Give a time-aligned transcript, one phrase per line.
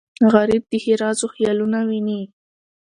[0.33, 2.21] غریب د ښېرازو خیالونه ویني